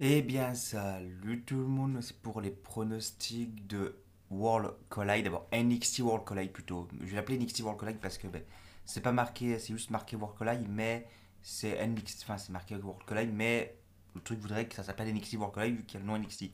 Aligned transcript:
Eh 0.00 0.22
bien, 0.22 0.54
salut 0.54 1.42
tout 1.44 1.56
le 1.56 1.66
monde, 1.66 2.00
c'est 2.02 2.16
pour 2.20 2.40
les 2.40 2.50
pronostics 2.50 3.66
de 3.66 3.96
World 4.30 4.72
Collide. 4.88 5.24
D'abord, 5.24 5.48
NXT 5.52 6.00
World 6.00 6.24
Collide 6.24 6.52
plutôt. 6.52 6.88
Je 7.00 7.06
vais 7.06 7.16
l'appeler 7.16 7.38
NXT 7.38 7.60
World 7.62 7.78
Collide 7.80 7.98
parce 8.00 8.16
que 8.18 8.28
ben, 8.28 8.42
c'est 8.84 9.00
pas 9.00 9.12
marqué, 9.12 9.58
c'est 9.58 9.72
juste 9.72 9.90
marqué 9.90 10.16
World 10.16 10.36
Collide, 10.38 10.66
mais 10.68 11.08
c'est 11.42 11.84
NXT, 11.86 12.22
enfin 12.24 12.38
c'est 12.38 12.52
marqué 12.52 12.76
World 12.76 13.02
Collide, 13.04 13.32
mais 13.32 13.76
le 14.14 14.20
truc 14.20 14.38
voudrait 14.40 14.68
que 14.68 14.74
ça 14.76 14.84
s'appelle 14.84 15.12
NXT 15.12 15.36
World 15.36 15.54
Collide 15.54 15.76
vu 15.76 15.84
qu'il 15.84 15.98
y 15.98 16.02
a 16.02 16.06
le 16.06 16.06
nom 16.06 16.16
NXT. 16.18 16.52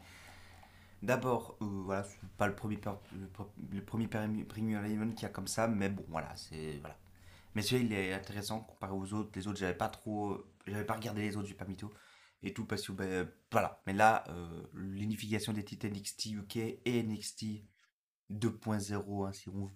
D'abord, 1.02 1.56
euh, 1.62 1.66
voilà, 1.84 2.04
c'est 2.04 2.18
pas 2.38 2.46
le 2.46 2.54
premier, 2.56 2.76
le, 2.76 3.26
pre- 3.26 3.48
le 3.72 3.82
premier 3.84 4.06
premi- 4.06 4.45
premium 4.45 4.84
event 4.86 5.11
qu'il 5.11 5.22
y 5.22 5.26
a 5.26 5.29
comme 5.29 5.46
ça, 5.48 5.68
mais 5.68 5.90
bon, 5.90 6.04
voilà, 6.08 6.34
c'est 6.36 6.79
voilà. 6.80 6.96
Mais 7.54 7.62
celui-là, 7.62 7.84
il 7.84 7.92
est 8.11 8.14
intéressant 8.14 8.61
comparé 8.61 8.92
aux 8.92 9.12
autres. 9.14 9.30
Les 9.36 9.46
autres, 9.48 9.58
j'avais 9.58 9.74
pas 9.76 9.88
trop, 9.88 10.45
j'avais 10.66 10.84
pas 10.84 10.95
regardé 10.95 11.22
les 11.22 11.36
autres, 11.36 11.48
j'ai 11.48 11.54
pas 11.54 11.66
mytho 11.66 11.92
et 12.45 12.52
tout 12.52 12.66
parce 12.66 12.86
que 12.86 12.92
ben, 12.92 13.29
voilà. 13.50 13.82
Mais 13.86 13.92
là, 13.92 14.24
euh, 14.29 14.62
l'unification 14.74 15.52
des 15.52 15.64
titres 15.64 15.89
NXT 15.89 16.26
UK 16.26 16.57
et 16.85 17.02
NXT 17.02 17.44
2.0, 18.30 19.26
hein, 19.26 19.32
si 19.32 19.48
on 19.48 19.66
veut 19.66 19.72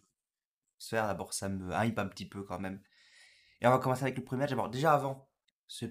se 0.78 0.90
faire, 0.90 1.06
d'abord 1.06 1.32
ça 1.32 1.48
me 1.48 1.72
hype 1.74 1.98
un 1.98 2.06
petit 2.06 2.26
peu 2.26 2.42
quand 2.44 2.60
même. 2.60 2.80
Et 3.60 3.66
on 3.66 3.70
va 3.70 3.78
commencer 3.78 4.02
avec 4.02 4.16
le 4.16 4.24
premier 4.24 4.42
match. 4.42 4.50
D'abord, 4.50 4.70
déjà 4.70 4.92
avant, 4.92 5.28
ce 5.66 5.86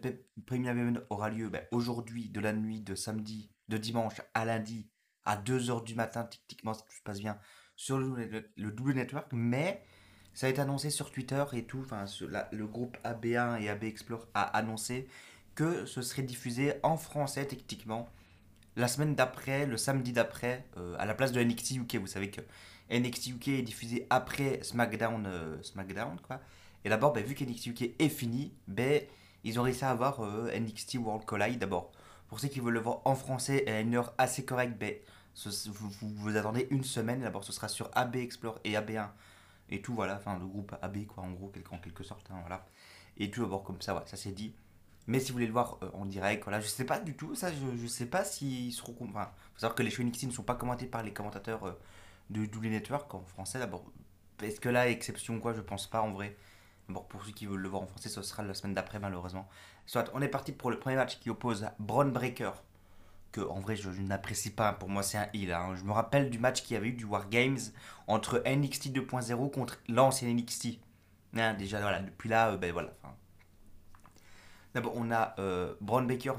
premier 0.46 0.70
event 0.70 1.00
aura 1.10 1.30
lieu 1.30 1.50
ben, 1.50 1.66
aujourd'hui, 1.72 2.30
de 2.30 2.40
la 2.40 2.54
nuit 2.54 2.82
de 2.82 2.96
samedi, 2.96 3.52
de 3.68 3.78
dimanche 3.78 4.22
à 4.34 4.46
lundi, 4.46 4.90
à 5.26 5.36
deux 5.36 5.70
heures 5.70 5.84
du 5.84 5.96
matin, 5.96 6.24
techniquement, 6.24 6.74
si 6.74 6.84
tout 6.84 6.94
se 6.94 7.02
passe 7.02 7.20
bien, 7.20 7.40
sur 7.76 7.98
le, 7.98 8.26
le, 8.26 8.50
le 8.56 8.72
double 8.72 8.94
network. 8.94 9.28
Mais 9.34 9.84
ça 10.34 10.46
a 10.46 10.50
été 10.52 10.62
annoncé 10.62 10.92
sur 10.92 11.12
Twitter 11.12 11.44
et 11.54 11.66
tout. 11.66 11.82
Enfin, 11.84 12.06
le 12.52 12.68
groupe 12.68 12.96
AB1 13.04 13.60
et 13.62 13.70
AB 13.70 13.84
Explore 13.86 14.28
a 14.36 14.44
annoncé 14.44 15.10
que 15.58 15.88
ce 15.88 16.04
serait 16.04 16.22
diffusé 16.22 16.76
en 16.84 16.98
français, 16.98 17.46
techniquement, 17.48 18.08
la 18.76 18.88
semaine 18.88 19.16
d'après, 19.16 19.66
le 19.66 19.76
samedi 19.76 20.14
d'après, 20.14 20.64
euh, 20.78 20.96
à 21.00 21.06
la 21.08 21.16
place 21.16 21.32
de 21.32 21.42
NXT 21.44 21.78
UK. 21.78 21.96
Vous 21.96 22.06
savez 22.06 22.30
que 22.30 22.42
NXT 22.92 23.30
UK 23.32 23.48
est 23.48 23.62
diffusé 23.64 24.06
après 24.12 24.60
SmackDown, 24.62 25.26
euh, 25.26 25.62
SmackDown 25.64 26.16
quoi. 26.22 26.40
Et 26.86 26.90
d'abord, 26.90 27.12
ben, 27.12 27.24
vu 27.26 27.34
qu'NXT 27.34 27.66
UK 27.68 27.96
est 27.98 28.08
fini, 28.10 28.54
ben, 28.68 29.02
ils 29.44 29.60
ont 29.60 29.64
réussi 29.64 29.84
à 29.84 29.90
avoir 29.90 30.24
euh, 30.24 30.52
NXT 30.56 31.00
World 31.00 31.26
Collide 31.26 31.58
d'abord. 31.58 31.92
Pour 32.28 32.40
ceux 32.40 32.50
qui 32.50 32.60
veulent 32.60 32.76
le 32.76 32.80
voir 32.80 33.02
en 33.06 33.16
français 33.16 33.68
à 33.68 33.80
une 33.80 33.96
heure 33.96 34.14
assez 34.20 34.46
correcte, 34.46 34.80
ce- 35.34 35.70
vous, 35.72 35.90
vous, 35.90 36.38
attendez 36.38 36.68
une 36.70 36.84
semaine. 36.84 37.22
D'abord, 37.22 37.44
ce 37.44 37.52
sera 37.52 37.68
sur 37.68 37.90
AB 37.96 38.18
Explore 38.18 38.60
et 38.64 38.74
AB1 38.74 39.08
et 39.72 39.82
tout, 39.82 39.96
voilà. 39.96 40.18
Enfin, 40.18 40.38
le 40.40 40.46
groupe 40.46 40.76
AB, 40.84 41.08
quoi, 41.08 41.24
en 41.24 41.32
gros, 41.32 41.52
en 41.72 41.78
quelque 41.80 42.04
sorte, 42.04 42.30
hein, 42.30 42.38
voilà. 42.42 42.64
Et 43.18 43.32
tout 43.32 43.42
d'abord 43.42 43.64
comme 43.64 43.82
ça, 43.82 43.96
ouais, 43.96 44.02
ça 44.06 44.18
c'est 44.18 44.34
dit. 44.34 44.54
Mais 45.08 45.20
si 45.20 45.28
vous 45.30 45.34
voulez 45.34 45.48
le 45.48 45.54
voir 45.54 45.78
euh, 45.84 45.90
en 45.94 46.06
direct, 46.06 46.44
voilà, 46.44 46.60
je 46.60 46.68
sais 46.68 46.86
pas 46.86 47.00
du 47.00 47.16
tout, 47.16 47.34
ça, 47.36 47.50
je, 47.52 47.78
je 47.82 47.88
sais 47.88 48.06
pas 48.06 48.24
s'ils 48.26 48.74
seront. 48.74 48.96
Enfin, 49.02 49.32
faut 49.54 49.62
savoir 49.62 49.76
que 49.76 49.84
les 49.84 49.90
shows 49.90 50.04
NXT 50.04 50.24
ne 50.24 50.32
sont 50.32 50.44
pas 50.44 50.56
commentés 50.56 50.86
par 50.86 51.04
les 51.04 51.14
commentateurs 51.14 51.66
euh, 51.66 51.80
de 52.30 52.46
Double 52.46 52.68
Network 52.68 53.14
en 53.14 53.22
français 53.22 53.60
d'abord. 53.60 53.86
Est-ce 54.44 54.60
que 54.60 54.70
là, 54.70 54.90
exception 54.90 55.40
quoi, 55.40 55.54
je 55.54 55.62
pense 55.62 55.88
pas 55.88 56.02
en 56.02 56.12
vrai. 56.12 56.36
Bon, 56.90 57.02
pour 57.10 57.24
ceux 57.26 57.32
qui 57.32 57.46
veulent 57.46 57.60
le 57.60 57.70
voir 57.70 57.84
en 57.84 57.88
français, 57.88 58.10
ce 58.10 58.22
sera 58.22 58.44
la 58.44 58.54
semaine 58.54 58.74
d'après, 58.74 59.00
malheureusement. 59.00 59.48
Soit, 59.86 60.10
on 60.14 60.22
est 60.22 60.28
parti 60.28 60.52
pour 60.52 60.72
le 60.72 60.80
premier 60.80 60.96
match 60.96 61.20
qui 61.20 61.30
oppose 61.30 61.68
Braun 61.80 62.12
Breaker, 62.12 62.52
que 63.32 63.42
en 63.42 63.60
vrai, 63.60 63.76
je, 63.76 63.90
n'apprécie 63.90 64.52
pas. 64.52 64.74
Pour 64.74 64.90
moi, 64.90 65.04
c'est 65.04 65.18
un 65.18 65.28
heal. 65.34 65.52
hein. 65.54 65.76
Je 65.76 65.84
me 65.84 65.92
rappelle 65.92 66.30
du 66.30 66.40
match 66.40 66.64
qu'il 66.64 66.76
y 66.76 66.78
avait 66.78 66.90
eu 66.90 66.94
du 66.94 67.06
War 67.06 67.30
Games 67.30 67.60
entre 68.08 68.42
NXT 68.46 68.90
2.0 68.94 69.52
contre 69.52 69.80
l'ancien 69.90 70.30
NXT. 70.34 70.80
Hein, 71.36 71.54
déjà, 71.56 71.82
voilà, 71.82 72.02
depuis 72.02 72.30
là, 72.30 72.52
euh, 72.52 72.58
ben 72.58 72.72
voilà. 72.72 72.94
D'abord, 74.74 74.94
on 74.96 75.12
a 75.12 75.36
euh, 75.40 75.74
Braun 75.82 76.04
Baker 76.04 76.34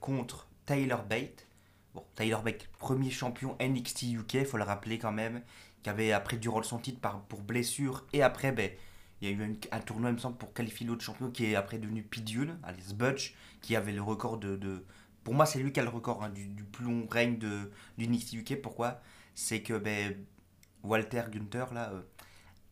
contre 0.00 0.48
Tyler 0.66 0.96
Bate. 1.08 1.46
Bon, 1.94 2.04
Tyler 2.14 2.36
Bate, 2.44 2.66
premier 2.78 3.10
champion 3.10 3.56
NXT 3.60 4.12
UK, 4.12 4.44
faut 4.44 4.58
le 4.58 4.64
rappeler 4.64 4.98
quand 4.98 5.12
même, 5.12 5.42
qui 5.82 5.90
avait 5.90 6.12
après 6.12 6.36
dû 6.36 6.48
rôle 6.48 6.64
son 6.64 6.78
titre 6.78 7.00
pour 7.28 7.42
blessure. 7.42 8.04
Et 8.12 8.22
après, 8.22 8.52
ben, 8.52 8.70
il 9.20 9.28
y 9.28 9.32
a 9.32 9.34
eu 9.34 9.58
un, 9.72 9.80
tournoi, 9.80 10.10
il 10.10 10.14
me 10.14 10.18
semble, 10.18 10.36
pour 10.36 10.52
qualifier 10.52 10.86
l'autre 10.86 11.02
champion 11.02 11.30
qui 11.30 11.46
est 11.46 11.54
après 11.54 11.78
devenu 11.78 12.02
Pete 12.02 12.24
Dunne, 12.24 12.58
alias 12.62 12.92
Butch, 12.94 13.34
qui 13.62 13.74
avait 13.74 13.92
le 13.92 14.02
record 14.02 14.38
de. 14.38 14.84
pour 15.24 15.34
moi, 15.34 15.46
c'est 15.46 15.58
lui 15.58 15.72
qui 15.72 15.80
a 15.80 15.82
le 15.82 15.88
record 15.88 16.22
hein, 16.22 16.28
du, 16.28 16.48
plus 16.64 16.84
long 16.84 17.06
règne 17.10 17.38
de, 17.38 17.70
du 17.96 18.08
NXT 18.08 18.34
UK. 18.34 18.60
Pourquoi? 18.60 19.00
C'est 19.34 19.62
que 19.62 19.74
ben, 19.74 20.14
Walter 20.82 21.24
Gunther, 21.30 21.72
là, 21.72 21.90
euh, 21.92 22.02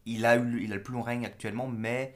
il, 0.06 0.26
a 0.26 0.36
eu, 0.36 0.62
il 0.62 0.72
a 0.72 0.76
le 0.76 0.82
plus 0.82 0.92
long 0.92 1.02
règne 1.02 1.24
actuellement, 1.24 1.66
mais 1.66 2.14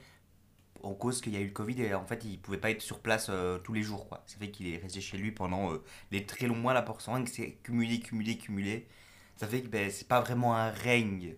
en 0.83 0.93
cause 0.93 1.21
qu'il 1.21 1.33
y 1.33 1.37
a 1.37 1.39
eu 1.39 1.47
le 1.47 1.51
Covid 1.51 1.81
et 1.81 1.93
en 1.93 2.05
fait 2.05 2.23
il 2.25 2.39
pouvait 2.39 2.57
pas 2.57 2.71
être 2.71 2.81
sur 2.81 2.99
place 2.99 3.27
euh, 3.29 3.57
tous 3.59 3.73
les 3.73 3.83
jours 3.83 4.07
quoi. 4.07 4.23
Ça 4.27 4.37
fait 4.37 4.51
qu'il 4.51 4.67
est 4.67 4.77
resté 4.77 5.01
chez 5.01 5.17
lui 5.17 5.31
pendant 5.31 5.73
euh, 5.73 5.83
les 6.11 6.25
très 6.25 6.47
longs 6.47 6.55
mois 6.55 6.73
là 6.73 6.81
pour 6.81 7.01
son 7.01 7.13
règne, 7.13 7.27
c'est 7.27 7.53
cumulé, 7.63 7.99
cumulé, 7.99 8.37
cumulé. 8.37 8.87
Ça 9.37 9.47
fait 9.47 9.61
que 9.61 9.67
ben, 9.67 9.89
c'est 9.91 10.07
pas 10.07 10.21
vraiment 10.21 10.55
un 10.55 10.69
règne. 10.69 11.35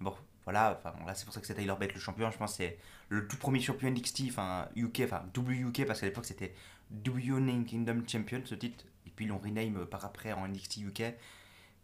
Bon, 0.00 0.14
voilà, 0.44 0.78
enfin 0.78 0.94
là 1.06 1.14
c'est 1.14 1.24
pour 1.24 1.34
ça 1.34 1.40
que 1.40 1.46
c'est 1.46 1.54
Tyler 1.54 1.74
Bate 1.78 1.94
le 1.94 2.00
champion, 2.00 2.30
je 2.30 2.38
pense 2.38 2.52
que 2.52 2.56
c'est 2.58 2.78
le 3.08 3.26
tout 3.28 3.36
premier 3.36 3.60
champion 3.60 3.90
NXT, 3.90 4.24
enfin 4.30 4.68
UK, 4.76 5.02
enfin 5.04 5.24
WUK 5.36 5.86
parce 5.86 6.00
qu'à 6.00 6.06
l'époque 6.06 6.26
c'était 6.26 6.54
United 7.04 7.66
Kingdom 7.66 8.02
Champion 8.06 8.42
ce 8.44 8.54
titre, 8.54 8.84
et 9.06 9.10
puis 9.10 9.26
ils 9.26 9.28
l'ont 9.28 9.38
rename 9.38 9.78
euh, 9.78 9.86
par 9.86 10.04
après 10.04 10.32
en 10.32 10.48
NXT 10.48 10.78
UK. 10.78 11.02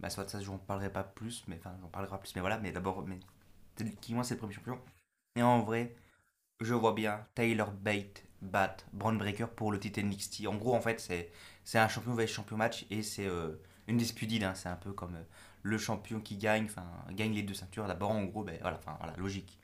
Bah 0.01 0.11
soit 0.11 0.29
ça 0.29 0.41
j'en 0.41 0.59
parlerai 0.59 0.91
pas 0.91 1.05
plus, 1.05 1.45
mais 1.49 1.57
enfin 1.59 1.77
j'en 1.81 1.89
parlerai 1.89 2.11
pas 2.11 2.19
plus, 2.19 2.35
mais 2.35 2.41
voilà, 2.41 2.59
mais 2.59 2.73
d'abord, 2.73 3.05
mais 3.07 3.19
qui 4.01 4.15
moi 4.15 4.25
c'est 4.25 4.35
le 4.35 4.39
premier 4.41 4.55
champion. 4.55 4.79
Et 5.37 5.43
en 5.43 5.63
vrai, 5.63 5.95
je 6.61 6.75
vois 6.75 6.93
bien 6.93 7.27
Tyler 7.35 7.65
Bate 7.83 8.25
battre 8.43 8.85
Braun 8.93 9.15
Breaker 9.15 9.47
pour 9.57 9.73
le 9.73 9.79
titre 9.79 10.01
NXT. 10.01 10.47
En 10.47 10.55
gros, 10.55 10.75
en 10.75 10.81
fait, 10.81 11.01
c'est 11.65 11.79
un 11.79 11.89
champion 11.89 12.15
vs 12.15 12.27
champion 12.27 12.57
match 12.57 12.87
et 12.91 13.03
c'est 13.03 13.27
euh, 13.27 13.61
une 13.89 13.97
dispute 13.97 14.31
hein. 14.43 14.55
C'est 14.55 14.69
un 14.69 14.77
peu 14.77 14.93
comme 14.93 15.15
euh, 15.15 15.23
le 15.63 15.79
champion 15.79 16.21
qui 16.21 16.37
gagne, 16.37 16.67
enfin, 16.67 16.87
gagne 17.11 17.33
les 17.33 17.43
deux 17.43 17.55
ceintures. 17.55 17.87
D'abord, 17.87 18.11
en 18.11 18.25
gros, 18.25 18.45
ben 18.45 18.59
voilà, 18.61 18.81
voilà, 18.99 19.15
logique. 19.17 19.59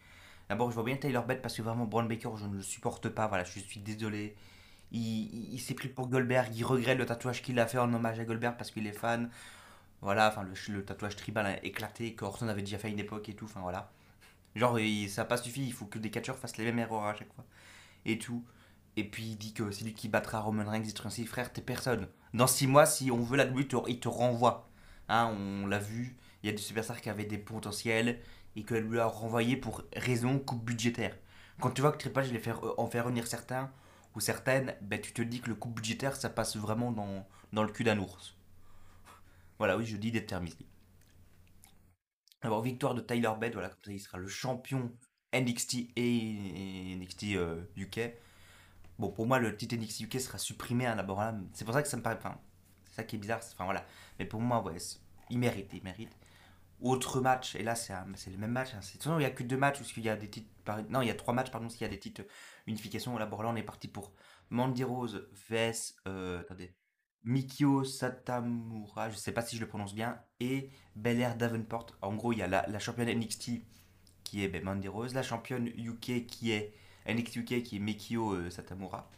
D'abord, 0.48 0.70
je 0.70 0.74
vois 0.74 0.84
bien 0.84 0.96
Tyler 0.96 1.20
Bate 1.26 1.42
parce 1.42 1.56
que 1.56 1.62
vraiment, 1.62 1.84
Braun 1.84 2.06
Breaker, 2.06 2.30
je 2.36 2.46
ne 2.46 2.56
le 2.56 2.62
supporte 2.62 3.08
pas. 3.08 3.28
Voilà, 3.28 3.44
je 3.44 3.60
suis 3.60 3.80
désolé. 3.80 4.34
Il, 4.92 5.60
s'est 5.60 5.74
pris 5.74 5.88
pour 5.88 6.08
Goldberg. 6.08 6.52
Il 6.56 6.64
regrette 6.64 6.98
le 6.98 7.06
tatouage 7.06 7.42
qu'il 7.42 7.58
a 7.60 7.66
fait 7.66 7.78
en 7.78 7.92
hommage 7.94 8.18
à 8.18 8.24
Goldberg 8.24 8.56
parce 8.56 8.72
qu'il 8.72 8.86
est 8.86 8.92
fan. 8.92 9.30
Voilà, 10.00 10.28
enfin, 10.28 10.44
le, 10.68 10.84
tatouage 10.84 11.14
tribal 11.14 11.46
a 11.46 11.64
éclaté 11.64 12.14
que 12.14 12.24
Orton 12.24 12.48
avait 12.48 12.62
déjà 12.62 12.78
fait 12.78 12.88
à 12.88 12.90
une 12.90 12.98
époque 12.98 13.28
et 13.28 13.34
tout. 13.34 13.44
Enfin, 13.44 13.60
voilà. 13.60 13.92
Genre, 14.54 14.78
il- 14.80 15.08
ça 15.10 15.22
n'a 15.22 15.26
pas 15.26 15.36
suffi. 15.36 15.64
Il 15.66 15.72
faut 15.72 15.86
que 15.86 15.98
des 15.98 16.10
catcheurs 16.10 16.38
fassent 16.38 16.56
les 16.56 16.64
mêmes 16.64 16.78
erreurs 16.78 17.04
à 17.04 17.14
chaque 17.14 17.32
fois 17.32 17.44
et 18.04 18.18
tout. 18.18 18.44
Et 18.96 19.04
puis 19.04 19.24
il 19.24 19.36
dit 19.36 19.52
que 19.52 19.70
c'est 19.70 19.84
lui 19.84 19.94
qui 19.94 20.08
battra 20.08 20.40
Roman 20.40 20.68
Reigns. 20.68 20.82
Il 20.84 20.92
dit, 20.92 21.26
frère, 21.26 21.52
t'es 21.52 21.62
personne. 21.62 22.08
Dans 22.34 22.46
6 22.46 22.66
mois, 22.66 22.86
si 22.86 23.10
on 23.10 23.22
veut 23.22 23.36
la 23.36 23.46
double, 23.46 23.66
il 23.88 24.00
te, 24.00 24.08
renvoie. 24.08 24.68
Hein, 25.08 25.34
on 25.36 25.66
l'a 25.66 25.78
vu, 25.78 26.16
il 26.42 26.46
y 26.46 26.48
a 26.50 26.52
des 26.52 26.62
superstars 26.62 27.00
qui 27.00 27.10
avaient 27.10 27.24
des 27.24 27.38
potentiels 27.38 28.20
et 28.56 28.62
qu'elle 28.64 28.84
lui 28.84 29.00
a 29.00 29.06
renvoyé 29.06 29.56
pour 29.56 29.82
raison 29.96 30.38
coupe 30.38 30.64
budgétaire. 30.64 31.16
Quand 31.60 31.70
tu 31.70 31.82
vois 31.82 31.92
que 31.92 31.98
Triple 31.98 32.20
H 32.20 32.32
les 32.32 32.38
fait 32.38 32.52
en 32.78 32.86
faire 32.86 33.04
revenir 33.04 33.26
certains 33.26 33.70
ou 34.14 34.20
certaines, 34.20 34.74
ben, 34.82 35.00
tu 35.00 35.12
te 35.12 35.22
dis 35.22 35.40
que 35.40 35.48
le 35.48 35.54
coupe 35.54 35.74
budgétaire, 35.74 36.16
ça 36.16 36.30
passe 36.30 36.56
vraiment 36.56 36.92
dans, 36.92 37.26
dans 37.52 37.62
le 37.62 37.70
cul 37.70 37.84
d'un 37.84 37.98
ours. 37.98 38.36
Voilà, 39.58 39.76
oui, 39.76 39.84
je 39.84 39.96
dis 39.96 40.10
des 40.10 40.24
termes 40.24 40.46
Alors, 42.42 42.62
victoire 42.62 42.94
de 42.94 43.00
Tyler 43.00 43.30
Bate, 43.38 43.52
voilà, 43.52 43.68
comme 43.68 43.78
ça, 43.84 43.92
il 43.92 44.00
sera 44.00 44.18
le 44.18 44.28
champion 44.28 44.92
NXT 45.32 45.90
et 45.96 46.96
NXT 46.96 47.24
euh, 47.36 47.62
UK. 47.76 48.00
Bon, 48.98 49.10
pour 49.10 49.26
moi, 49.26 49.38
le 49.38 49.56
titre 49.56 49.76
NXT 49.76 50.02
UK 50.02 50.20
sera 50.20 50.38
supprimé 50.38 50.86
hein, 50.86 50.96
d'abord 50.96 51.20
là. 51.20 51.34
C'est 51.54 51.64
pour 51.64 51.74
ça 51.74 51.82
que 51.82 51.88
ça 51.88 51.96
me 51.96 52.02
paraît. 52.02 52.16
Enfin, 52.16 52.38
c'est 52.84 52.94
ça 52.96 53.04
qui 53.04 53.16
est 53.16 53.18
bizarre. 53.18 53.40
Enfin, 53.52 53.64
voilà. 53.64 53.86
Mais 54.18 54.24
pour 54.26 54.40
moi, 54.40 54.62
ouais, 54.62 54.76
il 55.30 55.38
mérite, 55.38 55.70
il 55.74 55.82
mérite. 55.82 56.16
Autre 56.80 57.20
match, 57.20 57.56
et 57.56 57.62
là, 57.62 57.74
c'est 57.76 57.94
le 58.30 58.38
même 58.38 58.52
match. 58.52 58.70
hein, 58.74 58.80
c'est- 58.82 59.04
il 59.04 59.16
n'y 59.18 59.24
a 59.26 59.30
que 59.30 59.42
deux 59.44 59.56
matchs, 59.58 59.78
parce 59.78 59.92
qu'il 59.92 60.02
y 60.04 60.08
a 60.08 60.16
des 60.16 60.30
titres. 60.30 60.48
Non, 60.90 61.02
il 61.02 61.08
y 61.08 61.10
a 61.10 61.14
trois 61.14 61.34
matchs, 61.34 61.50
pardon, 61.50 61.68
s'il 61.68 61.82
y 61.82 61.84
a 61.84 61.88
des 61.88 61.98
titres 61.98 62.22
unification. 62.66 63.16
Là, 63.18 63.26
bon, 63.26 63.40
là, 63.42 63.50
on 63.50 63.56
est 63.56 63.62
parti 63.62 63.88
pour 63.88 64.12
Mandy 64.50 64.84
Rose 64.84 65.28
vs. 65.50 65.96
Euh, 66.08 66.40
attendez. 66.40 66.72
Mikio 67.24 67.84
Satamura, 67.84 69.10
je 69.10 69.16
sais 69.16 69.32
pas 69.32 69.42
si 69.42 69.56
je 69.56 69.60
le 69.60 69.68
prononce 69.68 69.94
bien, 69.94 70.18
et 70.40 70.70
Belair 70.96 71.36
Davenport. 71.36 71.86
En 72.02 72.14
gros, 72.14 72.32
il 72.32 72.38
y 72.38 72.42
a 72.42 72.46
la, 72.48 72.78
championne 72.78 73.08
NXT 73.10 73.62
qui 74.24 74.44
est 74.44 74.48
ben, 74.48 74.64
Mandy 74.64 74.88
Rose, 74.88 75.14
la 75.14 75.22
championne 75.22 75.66
UK 75.68 76.26
qui 76.26 76.52
est 76.52 76.72
NXT 77.06 77.36
UK 77.36 77.62
qui 77.62 77.76
est 77.76 77.78
Mikio 77.80 78.32
euh, 78.34 78.50
Satamura. 78.50 79.10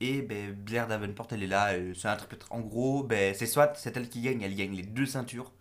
Et 0.00 0.22
ben, 0.22 0.54
Davenport, 0.64 1.28
elle 1.32 1.42
est 1.42 1.46
là, 1.48 1.72
euh, 1.74 1.94
c'est 1.94 2.08
un 2.08 2.16
truc- 2.16 2.40
En 2.50 2.60
gros, 2.60 3.02
ben, 3.04 3.34
c'est 3.34 3.46
soit 3.46 3.74
c'est 3.76 3.96
elle 3.96 4.08
qui 4.08 4.20
gagne, 4.22 4.42
elle 4.42 4.54
gagne 4.54 4.74
les 4.74 4.82
deux 4.84 5.06
ceintures, 5.06 5.52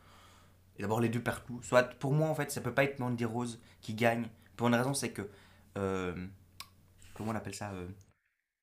et 0.77 0.81
d'abord 0.83 1.01
les 1.01 1.09
deux 1.09 1.21
partout. 1.23 1.61
Soit 1.63 1.83
pour 1.99 2.13
moi, 2.13 2.29
en 2.29 2.35
fait, 2.35 2.51
ça 2.51 2.61
peut 2.61 2.73
pas 2.73 2.83
être 2.85 2.99
Mandy 2.99 3.25
Rose 3.25 3.59
qui 3.81 3.93
gagne. 3.95 4.27
Pour 4.57 4.67
une 4.67 4.75
raison, 4.75 4.93
c'est 4.93 5.11
que. 5.11 5.29
euh, 5.77 6.27
comment 7.13 7.31
on 7.31 7.35
appelle 7.35 7.55
ça 7.55 7.71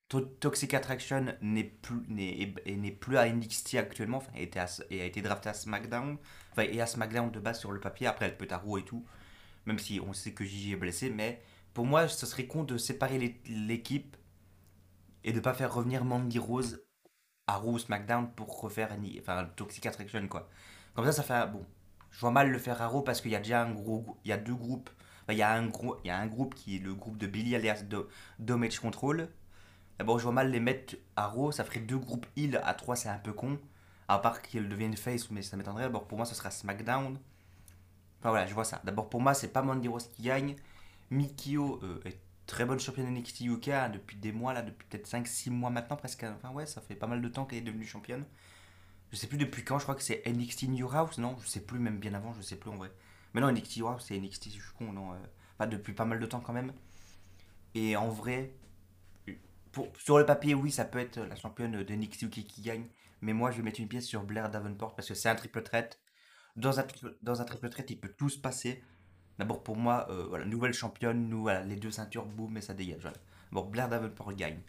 To- 0.09 0.21
Toxic 0.21 0.73
Attraction 0.73 1.35
n'est 1.41 1.63
plus, 1.63 2.01
n'est, 2.07 2.41
est- 2.41 2.55
est- 2.65 2.75
n'est 2.77 2.91
plus 2.91 3.17
à 3.17 3.27
NXT 3.27 3.75
actuellement, 3.77 4.17
enfin, 4.17 4.31
était 4.35 4.59
à- 4.59 4.67
et 4.91 5.01
a 5.01 5.05
été 5.05 5.21
drafté 5.21 5.49
à 5.49 5.53
SmackDown. 5.53 6.17
Enfin, 6.51 6.63
et 6.63 6.79
à 6.81 6.85
SmackDown 6.87 7.31
de 7.31 7.39
base 7.39 7.59
sur 7.59 7.71
le 7.71 7.79
papier, 7.79 8.07
après 8.07 8.25
elle 8.27 8.37
peut 8.37 8.47
et 8.79 8.83
tout, 8.85 9.05
même 9.65 9.79
si 9.79 9.99
on 10.01 10.13
sait 10.13 10.33
que 10.33 10.43
Gigi 10.45 10.73
est 10.73 10.77
blessé, 10.77 11.09
mais 11.11 11.41
pour 11.73 11.85
moi, 11.85 12.07
ce 12.07 12.25
serait 12.25 12.47
con 12.47 12.63
de 12.63 12.77
séparer 12.77 13.39
l'équipe 13.47 14.17
et 15.23 15.33
de 15.33 15.39
pas 15.39 15.53
faire 15.53 15.73
revenir 15.73 16.05
Mandy 16.05 16.39
Rose 16.39 16.83
à 17.47 17.57
Raw, 17.57 17.77
SmackDown 17.79 18.31
pour 18.35 18.61
refaire 18.61 18.95
enfin, 19.19 19.45
Toxic 19.55 19.85
Attraction, 19.85 20.27
quoi. 20.27 20.49
Comme 20.95 21.05
ça, 21.05 21.11
ça 21.13 21.23
fait 21.23 21.51
bon. 21.51 21.65
Je 22.11 22.19
vois 22.21 22.31
mal 22.31 22.51
le 22.51 22.59
faire 22.59 22.81
à 22.81 22.87
Raw 22.87 23.01
parce 23.03 23.21
qu'il 23.21 23.31
y 23.31 23.35
a 23.35 23.39
déjà 23.39 23.63
un 23.63 23.71
gros, 23.73 24.17
il 24.25 24.29
y 24.29 24.33
a 24.33 24.37
deux 24.37 24.55
groupes. 24.55 24.89
Il 25.29 25.35
y 25.37 25.41
a 25.41 25.51
un 25.53 25.67
gros, 25.67 25.97
il 26.03 26.07
y 26.07 26.11
a 26.11 26.19
un 26.19 26.27
groupe 26.27 26.55
qui 26.55 26.77
est 26.77 26.79
le 26.79 26.93
groupe 26.95 27.17
de 27.17 27.27
Billy 27.27 27.55
alias 27.55 27.83
Do- 27.83 28.07
Damage 28.39 28.79
Control. 28.79 29.29
D'abord, 29.97 30.19
je 30.19 30.23
vois 30.23 30.33
mal 30.33 30.51
les 30.51 30.59
mettre 30.59 30.95
à 31.15 31.27
Raw, 31.27 31.51
ça 31.51 31.63
ferait 31.63 31.79
deux 31.79 31.97
groupes 31.97 32.25
heal 32.35 32.61
à 32.63 32.73
trois, 32.73 32.95
c'est 32.95 33.09
un 33.09 33.17
peu 33.17 33.33
con. 33.33 33.59
À 34.07 34.19
part 34.19 34.41
qu'ils 34.41 34.69
deviennent 34.69 34.97
face, 34.97 35.31
mais 35.31 35.41
ça 35.41 35.57
m'étonnerait. 35.57 35.83
D'abord, 35.83 36.07
pour 36.07 36.17
moi, 36.17 36.25
ce 36.25 36.35
sera 36.35 36.51
SmackDown. 36.51 37.17
Enfin 38.19 38.29
voilà, 38.29 38.45
je 38.45 38.53
vois 38.53 38.65
ça. 38.65 38.81
D'abord, 38.83 39.09
pour 39.09 39.21
moi, 39.21 39.33
c'est 39.33 39.47
pas 39.47 39.61
Mandy 39.61 39.87
Rose 39.87 40.09
qui 40.11 40.23
gagne. 40.23 40.55
Mikio 41.11 41.79
euh, 41.83 42.01
est 42.05 42.19
très 42.45 42.65
bonne 42.65 42.79
championne 42.79 43.11
NXT 43.13 43.41
UK 43.41 43.67
hein, 43.69 43.89
depuis 43.89 44.17
des 44.17 44.31
mois, 44.31 44.53
là, 44.53 44.61
depuis 44.61 44.85
peut-être 44.87 45.07
cinq 45.07 45.27
six 45.27 45.49
mois 45.49 45.69
maintenant, 45.69 45.95
presque. 45.95 46.23
Enfin, 46.23 46.51
ouais, 46.51 46.65
ça 46.65 46.81
fait 46.81 46.95
pas 46.95 47.07
mal 47.07 47.21
de 47.21 47.27
temps 47.29 47.45
qu'elle 47.45 47.59
est 47.59 47.61
devenue 47.61 47.85
championne. 47.85 48.25
Je 49.11 49.17
sais 49.17 49.27
plus 49.27 49.37
depuis 49.37 49.63
quand, 49.63 49.79
je 49.79 49.83
crois 49.83 49.95
que 49.95 50.03
c'est 50.03 50.23
NXT 50.25 50.63
New 50.69 50.89
House, 50.91 51.17
non? 51.17 51.37
Je 51.41 51.47
sais 51.47 51.61
plus, 51.61 51.79
même 51.79 51.99
bien 51.99 52.13
avant, 52.13 52.33
je 52.33 52.41
sais 52.41 52.57
plus 52.57 52.69
en 52.69 52.75
vrai. 52.75 52.91
Mais 53.33 53.41
non, 53.41 53.51
NXT 53.51 53.77
New 53.77 53.87
House, 53.87 54.05
c'est 54.07 54.19
NXT, 54.19 54.45
je 54.45 54.49
suis 54.61 54.73
con, 54.77 54.91
non 54.91 55.13
euh, 55.13 55.65
depuis 55.67 55.93
pas 55.93 56.05
mal 56.05 56.19
de 56.19 56.25
temps 56.25 56.41
quand 56.41 56.53
même. 56.53 56.73
Et 57.75 57.95
en 57.95 58.09
vrai, 58.09 58.51
sur 59.97 60.17
le 60.17 60.25
papier, 60.25 60.53
oui, 60.55 60.71
ça 60.71 60.85
peut 60.85 60.99
être 60.99 61.19
la 61.19 61.35
championne 61.35 61.83
de 61.83 61.93
NXT 61.95 62.23
UK 62.23 62.47
qui 62.47 62.61
gagne. 62.61 62.87
Mais 63.21 63.33
moi, 63.33 63.51
je 63.51 63.57
vais 63.57 63.63
mettre 63.63 63.79
une 63.79 63.87
pièce 63.87 64.05
sur 64.05 64.23
Blair 64.23 64.49
Davenport 64.49 64.95
parce 64.95 65.07
que 65.07 65.13
c'est 65.13 65.29
un 65.29 65.35
triple 65.35 65.63
threat. 65.63 65.99
Dans 66.55 66.79
un, 66.79 66.83
triple- 66.83 67.17
dans 67.23 67.35
il 67.89 67.99
peut 67.99 68.13
tout 68.17 68.29
se 68.29 68.39
passer. 68.39 68.83
D'abord, 69.39 69.63
pour 69.63 69.77
moi, 69.77 70.07
euh, 70.11 70.25
voilà, 70.29 70.45
nouvelle 70.45 70.73
championne, 70.73 71.29
nous, 71.29 71.41
voilà, 71.43 71.63
les 71.63 71.75
deux 71.77 71.91
ceintures, 71.91 72.25
boum, 72.25 72.57
et 72.57 72.61
ça 72.61 72.73
dégage. 72.73 73.07
Bon, 73.51 73.63
Blair 73.65 73.89
Davenport 73.89 74.33
gagne. 74.33 74.59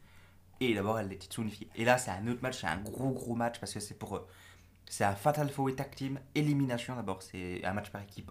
Et 0.61 0.75
d'abord, 0.75 0.99
elle 0.99 1.13
est 1.13 1.39
unifiés. 1.39 1.69
Et 1.77 1.85
là, 1.85 1.99
c'est 1.99 2.11
un 2.11 2.27
autre 2.29 2.43
match, 2.43 2.61
c'est 2.61 2.67
un 2.67 2.79
gros, 2.79 3.11
gros 3.13 3.35
match 3.35 3.59
parce 3.61 3.75
que 3.75 3.81
c'est 3.81 3.99
pour. 3.99 4.17
euh, 4.17 4.27
C'est 4.89 5.05
un 5.05 5.15
Fatal 5.17 5.51
Four 5.51 5.75
Tag 5.77 5.95
Team, 5.95 6.21
élimination 6.35 6.97
d'abord. 6.97 7.23
C'est 7.23 7.65
un 7.65 7.73
match 7.75 7.91
par 7.91 8.03
équipe, 8.03 8.31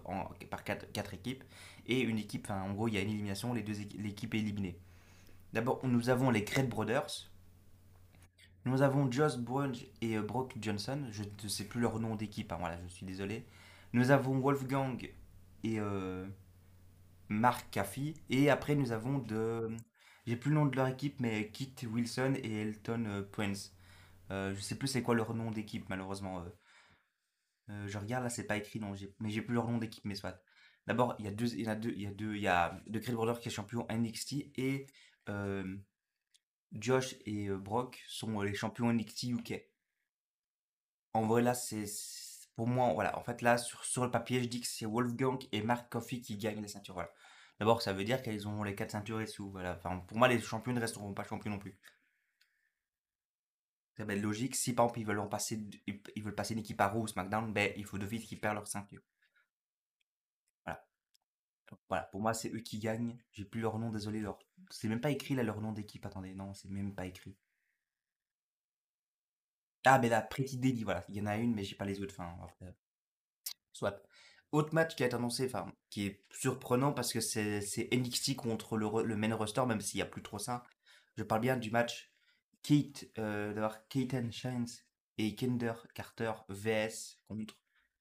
par 0.50 0.64
quatre, 0.64 0.90
quatre 0.92 1.14
équipes. 1.14 1.44
Et 1.86 2.00
une 2.02 2.18
équipe, 2.18 2.50
en 2.50 2.72
gros, 2.74 2.88
il 2.88 2.94
y 2.94 2.98
a 2.98 3.02
une 3.02 3.10
élimination, 3.10 3.54
l'équipe 3.54 4.34
est 4.34 4.38
éliminée. 4.38 4.78
D'abord, 5.56 5.80
nous 5.84 6.10
avons 6.10 6.28
les 6.28 6.42
Great 6.42 6.68
Brothers. 6.68 7.30
Nous 8.66 8.82
avons 8.82 9.10
Josh 9.10 9.38
Brolin 9.38 9.72
et 10.02 10.18
euh, 10.18 10.22
Brock 10.22 10.54
Johnson. 10.60 11.06
Je 11.10 11.22
ne 11.22 11.48
sais 11.48 11.64
plus 11.64 11.80
leur 11.80 11.98
nom 11.98 12.14
d'équipe, 12.14 12.52
hein, 12.52 12.58
voilà, 12.60 12.78
je 12.86 12.92
suis 12.92 13.06
désolé. 13.06 13.46
Nous 13.94 14.10
avons 14.10 14.38
Wolfgang 14.38 15.10
et 15.64 15.80
euh, 15.80 16.26
Mark 17.30 17.70
Caffey. 17.70 18.12
Et 18.28 18.50
après, 18.50 18.74
nous 18.74 18.92
avons 18.92 19.18
de. 19.18 19.74
J'ai 20.26 20.36
plus 20.36 20.50
le 20.50 20.56
nom 20.56 20.66
de 20.66 20.76
leur 20.76 20.88
équipe, 20.88 21.20
mais 21.20 21.48
Kit 21.48 21.74
Wilson 21.90 22.34
et 22.36 22.60
Elton 22.60 23.06
euh, 23.06 23.22
Prince. 23.22 23.74
Euh, 24.30 24.54
je 24.54 24.60
sais 24.60 24.74
plus 24.74 24.88
c'est 24.88 25.02
quoi 25.02 25.14
leur 25.14 25.32
nom 25.32 25.50
d'équipe, 25.50 25.88
malheureusement. 25.88 26.44
je 27.68 27.96
regarde 27.96 28.24
là, 28.24 28.28
c'est 28.28 28.46
pas 28.46 28.58
écrit, 28.58 28.78
non, 28.78 28.92
mais 29.20 29.30
j'ai 29.30 29.40
plus 29.40 29.54
leur 29.54 29.70
nom 29.70 29.78
d'équipe, 29.78 30.04
mais 30.04 30.16
soit. 30.16 30.38
D'abord, 30.86 31.16
il 31.18 31.24
y 31.24 31.28
a 31.28 31.32
deux, 31.32 31.54
il 31.54 31.64
y 31.64 31.68
a 31.68 31.74
deux, 31.74 31.94
il 31.96 32.02
y 32.02 32.06
a 32.06 32.12
deux, 32.12 32.34
il 32.34 32.42
y 32.42 32.46
a 32.46 32.78
The 32.88 32.98
Great 32.98 33.14
Brother 33.14 33.40
qui 33.40 33.48
est 33.48 33.50
champion 33.50 33.86
NXT 33.90 34.52
et 34.56 34.86
Josh 36.72 37.16
et 37.24 37.48
euh, 37.48 37.58
Brock 37.58 38.02
sont 38.08 38.40
euh, 38.40 38.44
les 38.44 38.54
champions 38.54 38.92
NXT 38.92 39.24
UK. 39.24 39.62
En 41.14 41.26
vrai, 41.26 41.42
là, 41.42 41.54
c'est 41.54 41.86
pour 42.56 42.66
moi, 42.66 42.92
voilà. 42.94 43.18
En 43.18 43.22
fait, 43.22 43.42
là, 43.42 43.58
sur, 43.58 44.04
le 44.04 44.10
papier, 44.10 44.42
je 44.42 44.48
dis 44.48 44.60
que 44.60 44.66
c'est 44.66 44.86
Wolfgang 44.86 45.38
et 45.52 45.62
Mark 45.62 45.90
Coffey 45.90 46.20
qui 46.20 46.36
gagnent 46.36 46.62
les 46.62 46.68
ceintures. 46.68 46.94
Voilà. 46.94 47.12
D'abord, 47.58 47.82
ça 47.82 47.92
veut 47.92 48.04
dire 48.04 48.22
qu'ils 48.22 48.48
ont 48.48 48.62
les 48.62 48.74
quatre 48.74 48.92
ceintures 48.92 49.20
et 49.20 49.26
sous. 49.26 49.50
Voilà. 49.50 49.76
Enfin, 49.76 49.98
pour 50.00 50.18
moi, 50.18 50.28
les 50.28 50.40
champions 50.40 50.72
ne 50.72 50.80
resteront 50.80 51.14
pas 51.14 51.24
champions 51.24 51.52
non 51.52 51.58
plus. 51.58 51.78
Ça 53.96 54.04
va 54.04 54.14
être 54.14 54.20
logique. 54.22 54.54
Si 54.56 54.74
par 54.74 54.86
exemple 54.86 55.00
ils 55.00 55.06
veulent 55.06 55.20
en 55.20 55.26
passer, 55.26 55.58
ils 55.86 56.22
veulent 56.22 56.34
passer 56.34 56.52
une 56.52 56.60
équipe 56.60 56.80
à 56.82 56.88
Raw 56.88 57.02
ou 57.02 57.06
SmackDown, 57.08 57.52
ben 57.52 57.72
il 57.76 57.84
faut 57.86 57.96
d'office 57.96 58.26
qu'ils 58.26 58.38
perdent 58.38 58.56
leur 58.56 58.66
ceinture. 58.66 59.00
Voilà. 61.88 62.04
Pour 62.04 62.20
moi, 62.20 62.34
c'est 62.34 62.52
eux 62.52 62.60
qui 62.60 62.78
gagnent. 62.78 63.16
J'ai 63.32 63.44
plus 63.44 63.60
leur 63.60 63.78
nom, 63.78 63.90
désolé. 63.90 64.20
Leur... 64.20 64.38
C'est 64.70 64.88
même 64.88 65.00
pas 65.00 65.10
écrit 65.10 65.34
là 65.34 65.42
leur 65.42 65.60
nom 65.60 65.72
d'équipe. 65.72 66.04
Attendez, 66.06 66.34
non, 66.34 66.54
c'est 66.54 66.70
même 66.70 66.94
pas 66.94 67.06
écrit. 67.06 67.36
Ah, 69.84 69.98
mais 69.98 70.08
la 70.08 70.20
Pretty 70.22 70.58
Deadly, 70.58 70.84
voilà. 70.84 71.04
Il 71.08 71.16
y 71.16 71.20
en 71.20 71.26
a 71.26 71.36
une, 71.36 71.54
mais 71.54 71.64
j'ai 71.64 71.76
pas 71.76 71.84
les 71.84 72.00
autres. 72.00 72.14
Enfin, 72.18 72.36
soit. 73.72 74.02
Autre 74.52 74.74
match 74.74 74.96
qui 74.96 75.02
a 75.02 75.06
été 75.06 75.16
annoncé, 75.16 75.46
enfin, 75.46 75.72
qui 75.90 76.06
est 76.06 76.24
surprenant 76.30 76.92
parce 76.92 77.12
que 77.12 77.20
c'est 77.20 77.88
NXT 77.92 78.36
contre 78.36 78.76
le, 78.76 79.02
le 79.02 79.16
main 79.16 79.34
roster, 79.34 79.64
même 79.66 79.80
s'il 79.80 79.98
y 79.98 80.02
a 80.02 80.06
plus 80.06 80.22
trop 80.22 80.38
ça. 80.38 80.64
Je 81.16 81.22
parle 81.24 81.40
bien 81.40 81.56
du 81.56 81.70
match 81.70 82.12
Kate, 82.62 83.06
euh, 83.18 83.52
d'avoir 83.54 83.86
Katen 83.88 84.32
Shines 84.32 84.66
et 85.18 85.34
Kender 85.34 85.72
Carter 85.94 86.32
vs 86.48 87.20
contre 87.28 87.56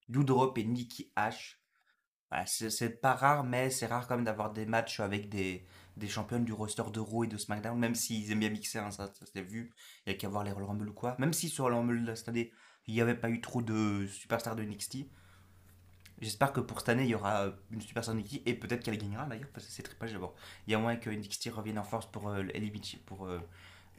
Doudrop 0.09 0.57
et 0.57 0.63
Nikki 0.63 1.11
Ash. 1.15 1.61
Voilà, 2.31 2.45
c'est 2.47 3.01
pas 3.01 3.13
rare, 3.15 3.43
mais 3.43 3.69
c'est 3.69 3.85
rare 3.85 4.07
quand 4.07 4.15
même 4.15 4.25
d'avoir 4.25 4.51
des 4.51 4.65
matchs 4.65 4.99
avec 4.99 5.29
des, 5.29 5.65
des 5.97 6.07
championnes 6.07 6.43
du 6.45 6.53
roster 6.53 6.83
de 6.91 6.99
Raw 6.99 7.23
et 7.25 7.27
de 7.27 7.37
SmackDown, 7.37 7.77
même 7.77 7.95
s'ils 7.95 8.31
aiment 8.31 8.39
bien 8.39 8.49
mixer, 8.49 8.79
hein, 8.79 8.91
ça, 8.91 9.11
ça 9.13 9.25
s'est 9.25 9.41
vu. 9.41 9.71
Il 10.05 10.11
y 10.11 10.15
a 10.15 10.17
qu'à 10.17 10.27
voir 10.29 10.43
les 10.43 10.51
Royal 10.51 10.69
Rumble 10.69 10.89
ou 10.89 10.93
quoi. 10.93 11.15
Même 11.19 11.33
si 11.33 11.49
sur 11.49 11.69
le 11.69 11.75
Rumble 11.75 12.03
de 12.05 12.15
cette 12.15 12.29
année, 12.29 12.51
il 12.87 12.93
n'y 12.93 13.01
avait 13.01 13.15
pas 13.15 13.29
eu 13.29 13.41
trop 13.41 13.61
de 13.61 14.07
superstars 14.07 14.55
de 14.55 14.63
NXT. 14.63 15.07
J'espère 16.21 16.53
que 16.53 16.61
pour 16.61 16.79
cette 16.79 16.89
année, 16.89 17.03
il 17.03 17.09
y 17.09 17.15
aura 17.15 17.43
euh, 17.47 17.51
une 17.71 17.81
superstar 17.81 18.15
NXT 18.15 18.41
et 18.45 18.53
peut-être 18.55 18.83
qu'elle 18.83 18.97
gagnera 18.97 19.25
d'ailleurs, 19.25 19.49
parce 19.53 19.65
que 19.65 19.71
c'est 19.71 19.83
très 19.83 19.95
pas 19.95 20.07
d'abord. 20.07 20.35
Il 20.67 20.71
y 20.71 20.75
a 20.75 20.79
moyen 20.79 20.97
que 20.97 21.09
NXT 21.09 21.49
revienne 21.51 21.77
en 21.77 21.83
force 21.83 22.09
pour, 22.09 22.29
euh, 22.29 22.43
pour 23.05 23.27
euh, 23.27 23.39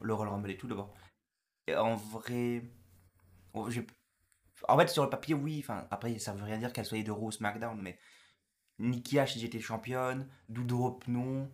le 0.00 0.14
Royal 0.14 0.32
Rumble 0.32 0.50
et 0.50 0.56
tout 0.56 0.66
d'abord. 0.66 0.94
Et 1.68 1.74
En 1.76 1.96
vrai, 1.96 2.62
oh, 3.54 3.68
en 4.68 4.78
fait, 4.78 4.88
sur 4.88 5.04
le 5.04 5.10
papier, 5.10 5.34
oui. 5.34 5.60
Enfin, 5.62 5.86
après, 5.90 6.18
ça 6.18 6.32
veut 6.32 6.44
rien 6.44 6.58
dire 6.58 6.72
qu'elle 6.72 6.86
soit 6.86 7.02
de 7.02 7.10
Raw 7.10 7.28
ou 7.28 7.32
SmackDown, 7.32 7.78
mais 7.80 7.98
Nikki 8.78 9.16
H, 9.16 9.38
j'étais 9.38 9.60
championne, 9.60 10.28
Doudrop, 10.48 11.06
non, 11.08 11.50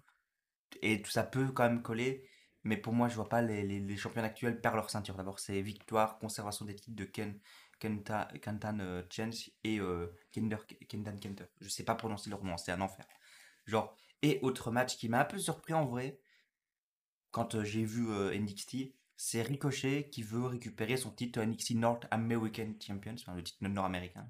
et 0.82 1.02
tout 1.02 1.10
ça 1.10 1.22
peut 1.24 1.48
quand 1.52 1.64
même 1.64 1.82
coller. 1.82 2.28
Mais 2.64 2.76
pour 2.76 2.92
moi, 2.92 3.08
je 3.08 3.14
vois 3.16 3.28
pas 3.28 3.42
les, 3.42 3.64
les, 3.64 3.80
les 3.80 3.96
champions 3.96 4.22
actuels 4.24 4.60
perdre 4.60 4.76
leur 4.76 4.90
ceinture. 4.90 5.16
D'abord, 5.16 5.38
c'est 5.40 5.60
victoire, 5.62 6.18
conservation 6.18 6.64
des 6.64 6.74
titres 6.76 6.96
de 6.96 7.04
Ken, 7.04 7.38
Kenta, 7.80 8.28
Kentan 8.42 8.78
euh, 8.80 9.02
Chance 9.10 9.50
et 9.64 9.80
euh, 9.80 10.08
Kendan 10.32 11.18
Kenter. 11.20 11.44
Je 11.60 11.68
sais 11.68 11.84
pas 11.84 11.94
prononcer 11.96 12.30
leur 12.30 12.44
nom, 12.44 12.56
c'est 12.56 12.72
un 12.72 12.80
enfer. 12.80 13.06
Genre, 13.66 13.96
et 14.22 14.38
autre 14.42 14.70
match 14.70 14.96
qui 14.96 15.08
m'a 15.08 15.20
un 15.20 15.24
peu 15.24 15.38
surpris 15.38 15.74
en 15.74 15.86
vrai, 15.86 16.20
quand 17.32 17.56
euh, 17.56 17.64
j'ai 17.64 17.84
vu 17.84 18.08
euh, 18.10 18.30
NXT, 18.32 18.94
c'est 19.16 19.42
Ricochet 19.42 20.08
qui 20.10 20.22
veut 20.22 20.46
récupérer 20.46 20.96
son 20.96 21.10
titre 21.10 21.40
NXT 21.40 21.74
North 21.74 22.06
American 22.12 22.74
Champions, 22.80 23.14
enfin, 23.18 23.34
le 23.34 23.42
titre 23.42 23.66
nord-américain, 23.66 24.28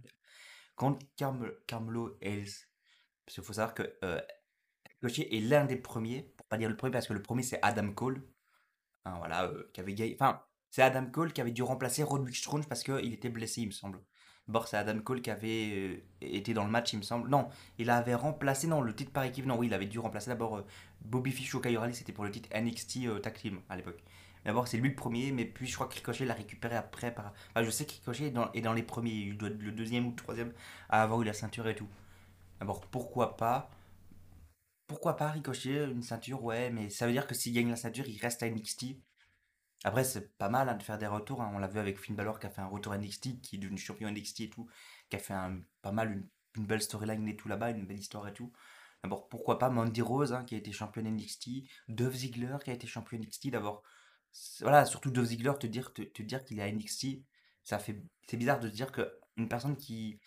contre 0.77 1.07
Carm- 1.17 1.53
Carmelo 1.67 2.17
Hayes. 2.23 2.67
Parce 3.33 3.47
qu'il 3.47 3.47
faut 3.47 3.55
savoir 3.55 3.73
que 3.73 3.83
euh, 4.05 4.21
est 5.03 5.41
l'un 5.41 5.65
des 5.65 5.77
premiers, 5.77 6.35
pour 6.37 6.47
pas 6.49 6.59
dire 6.59 6.69
le 6.69 6.77
premier, 6.77 6.93
parce 6.93 7.07
que 7.07 7.15
le 7.15 7.23
premier 7.23 7.43
c'est 7.43 7.59
Adam 7.63 7.91
Cole, 7.93 8.23
hein, 9.07 9.15
voilà, 9.17 9.45
euh, 9.45 9.71
qui 9.73 9.81
avait 9.81 9.95
gagné. 9.95 10.15
Enfin, 10.21 10.43
c'est 10.69 10.83
Adam 10.83 11.07
Cole 11.07 11.33
qui 11.33 11.41
avait 11.41 11.51
dû 11.51 11.63
remplacer 11.63 12.03
Roderick 12.03 12.37
Strong 12.37 12.67
parce 12.67 12.83
qu'il 12.83 13.15
était 13.15 13.31
blessé, 13.31 13.63
il 13.63 13.69
me 13.69 13.73
semble. 13.73 14.01
D'abord, 14.47 14.69
c'est 14.69 14.77
Adam 14.77 14.99
Cole 14.99 15.23
qui 15.23 15.31
avait 15.31 15.71
euh, 15.73 15.97
été 16.21 16.53
dans 16.53 16.65
le 16.65 16.71
match, 16.71 16.93
il 16.93 16.99
me 16.99 17.03
semble. 17.03 17.31
Non, 17.31 17.49
il 17.79 17.89
avait 17.89 18.15
remplacé, 18.15 18.67
non, 18.67 18.83
le 18.83 18.95
titre 18.95 19.13
par 19.13 19.25
équipe, 19.25 19.47
non, 19.47 19.57
oui, 19.57 19.69
il 19.69 19.73
avait 19.73 19.87
dû 19.87 19.99
remplacer 19.99 20.29
d'abord 20.29 20.59
euh, 20.59 20.67
Bobby 21.01 21.33
Fish 21.33 21.55
au 21.55 21.61
Kyle 21.61 21.79
c'était 21.95 22.13
pour 22.13 22.25
le 22.25 22.31
titre 22.31 22.51
NXT 22.55 23.23
Tag 23.23 23.33
Team 23.33 23.63
à 23.71 23.77
l'époque. 23.77 24.03
D'abord, 24.45 24.69
c'est 24.69 24.77
lui 24.77 24.91
le 24.91 24.95
premier, 24.95 25.33
mais 25.33 25.47
puis 25.47 25.67
je 25.67 25.75
crois 25.75 25.87
que 25.87 25.95
Ricochet 25.95 26.27
l'a 26.27 26.35
récupéré 26.35 26.77
après. 26.77 27.15
Par... 27.15 27.33
Enfin, 27.51 27.65
je 27.65 27.71
sais 27.71 27.87
que 27.87 27.93
Ricochet 27.93 28.27
est 28.27 28.31
dans, 28.31 28.53
est 28.53 28.61
dans 28.61 28.75
les 28.75 28.83
premiers, 28.83 29.13
il 29.13 29.39
doit 29.39 29.49
être 29.49 29.63
le 29.63 29.73
deuxième 29.73 30.07
ou 30.07 30.11
le 30.11 30.17
troisième 30.17 30.53
à 30.91 31.03
avoir 31.03 31.23
eu 31.23 31.25
la 31.25 31.33
ceinture 31.33 31.67
et 31.69 31.75
tout. 31.75 31.89
D'abord, 32.63 32.87
pourquoi 32.87 33.37
pas 33.37 33.73
Pourquoi 34.87 35.17
pas 35.17 35.33
Ricochet, 35.33 35.91
une 35.91 36.05
ceinture, 36.05 36.45
ouais, 36.45 36.71
mais 36.71 36.91
ça 36.91 37.07
veut 37.07 37.13
dire 37.13 37.27
que 37.27 37.35
s'il 37.35 37.53
gagne 37.53 37.69
la 37.71 37.75
ceinture, 37.75 38.07
il 38.07 38.21
reste 38.21 38.41
à 38.45 38.49
NXT. 38.49 38.99
Après, 39.83 40.05
c'est 40.05 40.33
pas 40.39 40.49
mal 40.49 40.69
hein, 40.69 40.77
de 40.77 40.83
faire 40.85 40.97
des 40.97 41.09
retours. 41.09 41.43
hein. 41.43 41.51
On 41.53 41.59
l'a 41.59 41.67
vu 41.67 41.81
avec 41.81 41.99
Finn 41.99 42.15
Balor 42.15 42.39
qui 42.39 42.47
a 42.47 42.51
fait 42.51 42.61
un 42.61 42.69
retour 42.69 42.93
à 42.93 42.99
NXT, 42.99 43.41
qui 43.41 43.57
est 43.57 43.59
devenu 43.59 43.79
champion 43.79 44.09
NXT 44.09 44.43
et 44.43 44.49
tout, 44.49 44.69
qui 45.11 45.17
a 45.17 45.19
fait 45.19 45.35
pas 45.83 45.91
mal 45.91 46.25
une, 46.55 46.67
belle 46.67 46.81
storyline 46.81 47.27
et 47.27 47.35
tout 47.35 47.49
là-bas, 47.49 47.71
une 47.71 47.85
belle 47.85 47.99
histoire 47.99 48.29
et 48.29 48.33
tout. 48.33 48.53
D'abord, 49.03 49.29
pourquoi 49.29 49.59
pas 49.59 49.69
Mandy 49.69 50.01
Rose 50.01 50.33
hein, 50.33 50.45
qui 50.45 50.55
a 50.55 50.59
été 50.59 50.71
championne 50.71 51.13
NXT, 51.13 51.65
Dove 51.89 52.15
Ziggler 52.15 52.59
qui 52.63 52.71
a 52.71 52.75
été 52.75 52.87
champion 52.87 53.19
NXT. 53.19 53.51
D'abord, 53.51 53.83
voilà, 54.61 54.87
surtout 54.87 55.11
Dove 55.11 55.25
Ziggler, 55.25 55.55
te 55.59 55.67
dire, 55.67 55.93
te, 55.93 56.23
dire 56.23 56.45
qu'il 56.45 56.61
est 56.61 56.63
à 56.63 56.71
NXT, 56.71 57.25
c'est 57.65 58.37
bizarre 58.37 58.61
de 58.61 58.69
se 58.69 58.75
dire 58.75 58.93
que 58.93 59.19
une 59.37 59.49
personne 59.49 59.77
qui, 59.77 60.21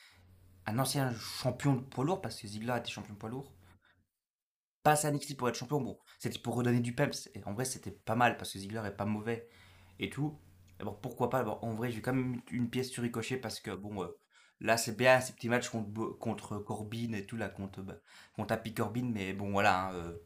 un 0.68 0.80
ancien 0.80 1.14
champion 1.16 1.76
de 1.76 1.82
poids 1.82 2.06
lourd, 2.06 2.22
parce 2.22 2.40
que 2.42 2.48
Ziggler 2.48 2.76
été 2.78 2.92
champion 2.92 3.16
poids 3.16 3.30
lourd, 3.30 3.54
passe 4.84 5.06
à 5.06 5.12
NXT 5.12 5.36
pour 5.38 5.50
être 5.50 5.56
champion. 5.58 5.82
Bon, 5.82 5.98
c'était 6.20 6.40
pour 6.40 6.56
redonner 6.56 6.80
du 6.80 6.94
peps. 6.94 7.30
Et 7.36 7.44
en 7.46 7.54
vrai, 7.54 7.66
c'était 7.66 7.92
pas 7.92 8.16
mal 8.16 8.38
parce 8.38 8.54
que 8.54 8.60
Ziggler 8.60 8.82
est 8.86 8.92
pas 8.96 9.06
mauvais 9.06 9.48
et 10.00 10.10
tout. 10.10 10.38
D'abord, 10.80 11.00
pourquoi 11.02 11.30
pas? 11.30 11.40
D'abord, 11.40 11.64
En 11.64 11.74
vrai, 11.74 11.92
j'ai 11.92 12.02
quand 12.02 12.14
même 12.14 12.42
une 12.52 12.70
pièce 12.70 12.90
sur 12.92 13.04
Ricochet 13.04 13.38
parce 13.38 13.60
que 13.60 13.72
bon, 13.72 14.04
euh, 14.04 14.08
là, 14.62 14.78
c'est 14.78 14.96
bien 14.98 15.20
ces 15.22 15.34
petits 15.34 15.50
matchs 15.50 15.70
contre, 15.70 16.18
contre 16.20 16.58
Corbin 16.60 17.14
et 17.14 17.26
tout, 17.26 17.38
là, 17.38 17.50
contre, 17.50 17.82
bah, 17.82 17.96
contre 18.36 18.54
Happy 18.54 18.74
Corbin. 18.74 19.10
Mais 19.14 19.34
bon, 19.34 19.52
voilà, 19.52 19.88
hein, 19.88 19.94
euh, 19.96 20.18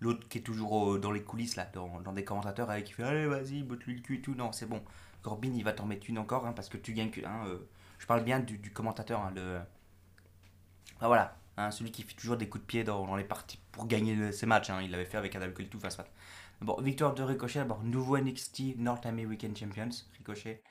l'autre 0.00 0.28
qui 0.28 0.38
est 0.38 0.42
toujours 0.42 0.94
euh, 0.94 0.98
dans 0.98 1.12
les 1.12 1.22
coulisses, 1.22 1.56
là, 1.56 1.66
dans, 1.72 2.00
dans 2.00 2.12
des 2.12 2.24
commentateurs, 2.24 2.70
avec 2.70 2.84
qui 2.86 2.92
fait 2.94 3.02
Allez, 3.04 3.26
vas-y, 3.26 3.62
botte-lui 3.62 3.96
le 3.96 4.00
cul 4.02 4.16
et 4.18 4.22
tout. 4.22 4.34
Non, 4.34 4.52
c'est 4.52 4.66
bon. 4.66 4.82
Corbin, 5.22 5.52
il 5.54 5.64
va 5.64 5.72
t'en 5.72 5.86
mettre 5.86 6.08
une 6.08 6.18
encore, 6.18 6.46
hein, 6.46 6.52
parce 6.52 6.68
que 6.68 6.78
tu 6.78 6.92
gagnes 6.94 7.10
que. 7.10 7.20
hein, 7.24 7.44
je 7.98 8.06
parle 8.06 8.24
bien 8.24 8.40
du, 8.40 8.58
du 8.58 8.72
commentateur, 8.72 9.20
hein, 9.20 9.32
le. 9.34 9.60
Ah, 11.00 11.06
voilà, 11.06 11.36
hein, 11.56 11.70
celui 11.70 11.92
qui 11.92 12.02
fait 12.02 12.14
toujours 12.14 12.36
des 12.36 12.48
coups 12.48 12.62
de 12.62 12.66
pied 12.66 12.84
dans, 12.84 13.16
les 13.16 13.24
parties 13.24 13.58
pour 13.72 13.86
gagner 13.86 14.32
ses 14.32 14.46
matchs. 14.46 14.70
hein, 14.70 14.80
il 14.82 14.90
l'avait 14.90 15.04
fait 15.04 15.16
avec 15.16 15.34
Adam 15.36 15.52
Cole 15.52 15.68
tout 15.68 15.80
face 15.80 15.96
face. 15.96 16.10
Bon, 16.60 16.80
victoire 16.80 17.14
de 17.14 17.22
Ricochet, 17.22 17.64
nouveau 17.84 18.18
NXT 18.18 18.76
North 18.78 19.06
American 19.06 19.54
Champions, 19.54 19.90
Ricochet. 20.16 20.62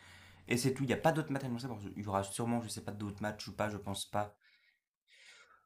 Et 0.50 0.58
c'est 0.58 0.74
tout, 0.74 0.84
il 0.84 0.88
n'y 0.88 0.94
a 0.94 0.98
pas 0.98 1.12
d'autres 1.12 1.32
matchs 1.32 1.46
annoncés. 1.46 1.68
Bon, 1.68 1.80
il 1.96 2.04
y 2.04 2.08
aura 2.08 2.24
sûrement, 2.24 2.62
je 2.62 2.68
sais 2.68 2.84
pas, 2.84 2.92
d'autres 2.92 3.22
matchs 3.22 3.48
ou 3.48 3.56
pas, 3.56 3.70
je 3.70 3.78
pense 3.78 4.06
pas. 4.06 4.36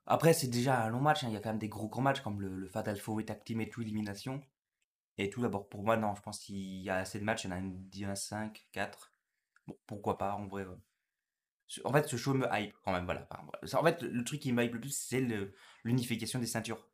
Après, 0.06 0.34
c'est 0.34 0.48
déjà 0.48 0.84
un 0.84 0.90
long 0.90 1.00
match, 1.02 1.24
hein, 1.24 1.28
il 1.30 1.34
y 1.34 1.38
a 1.38 1.40
quand 1.40 1.50
même 1.50 1.60
des 1.60 1.70
gros 1.70 1.88
gros 1.88 2.02
matchs 2.02 2.22
comme 2.22 2.42
le, 2.42 2.68
Fatal 2.68 3.00
4 3.02 3.22
Tag 3.24 3.44
Team 3.44 3.62
et 3.62 3.70
tout, 3.70 3.82
élimination. 3.82 4.42
Et 5.18 5.30
tout, 5.30 5.42
d'abord, 5.42 5.70
pour 5.70 5.84
moi, 5.84 5.98
non, 5.98 6.16
je 6.16 6.22
pense 6.22 6.40
qu'il 6.40 6.82
y 6.82 6.90
a 6.90 6.98
assez 6.98 7.20
de 7.20 7.24
matchs, 7.26 7.46
il 7.46 7.48
y 7.50 7.54
en 7.54 7.56
a 7.56 7.60
une, 7.60 7.90
il 7.94 8.00
y 8.00 8.06
en 8.06 8.10
a 8.10 8.16
5, 8.16 8.68
4. 8.72 9.12
Bon, 9.68 9.78
pourquoi 9.88 10.18
pas, 10.18 10.34
en 10.36 10.48
vrai. 10.48 10.66
ouais. 10.66 10.76
En 11.84 11.94
fait, 11.94 12.08
ce 12.08 12.18
show 12.18 12.34
me 12.34 12.48
hype 12.52 12.76
quand 12.84 12.92
même, 12.92 13.06
voilà. 13.06 13.28
En 13.74 13.84
fait, 13.84 14.02
le 14.02 14.24
truc 14.24 14.42
qui 14.42 14.52
me 14.52 14.64
hype 14.64 14.74
le 14.74 14.82
plus, 14.82 14.96
c'est 14.96 15.26
l'unification 15.84 16.40
des 16.40 16.48
ceintures 16.48 16.88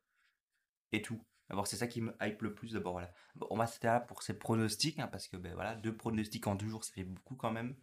et 0.92 1.02
tout. 1.02 1.22
D'abord, 1.48 1.66
c'est 1.66 1.76
ça 1.76 1.86
qui 1.86 2.00
me 2.02 2.14
hype 2.20 2.42
le 2.42 2.54
plus, 2.54 2.72
d'abord, 2.72 2.92
voilà. 2.92 3.12
Bon, 3.34 3.46
on 3.50 3.56
va 3.56 3.66
s'arrêter 3.66 3.86
là 3.86 4.00
pour 4.00 4.22
ces 4.22 4.38
pronostics, 4.38 4.98
hein, 4.98 5.08
parce 5.08 5.28
que, 5.28 5.36
ben 5.36 5.54
voilà, 5.54 5.74
deux 5.76 5.96
pronostics 5.96 6.46
en 6.46 6.54
deux 6.54 6.68
jours, 6.68 6.84
ça 6.84 6.92
fait 6.92 7.04
beaucoup 7.04 7.36
quand 7.36 7.50
même. 7.50 7.74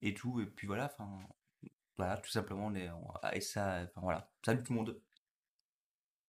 Et 0.00 0.14
tout, 0.14 0.40
et 0.40 0.46
puis 0.46 0.66
voilà, 0.66 0.86
enfin, 0.86 1.20
voilà, 1.96 2.16
tout 2.16 2.30
simplement, 2.30 2.66
on 2.66 2.74
est, 2.74 2.90
et 3.34 3.40
ça, 3.40 3.82
enfin 3.84 4.00
voilà. 4.00 4.30
Salut 4.44 4.62
tout 4.62 4.72
le 4.72 4.78
monde. 4.78 5.00